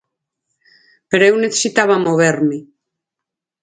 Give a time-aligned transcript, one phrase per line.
[1.09, 2.57] Pero eu necesitaba moverme.